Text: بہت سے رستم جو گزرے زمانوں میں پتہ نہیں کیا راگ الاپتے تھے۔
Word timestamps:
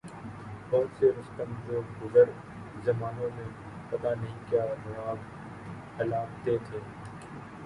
بہت 0.69 0.87
سے 0.99 1.09
رستم 1.09 1.51
جو 1.67 1.81
گزرے 2.01 2.31
زمانوں 2.85 3.29
میں 3.35 3.45
پتہ 3.89 4.15
نہیں 4.21 4.37
کیا 4.49 4.65
راگ 4.87 5.99
الاپتے 5.99 6.57
تھے۔ 6.69 6.79